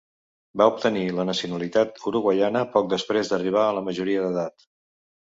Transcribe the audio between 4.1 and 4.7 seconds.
d'edat.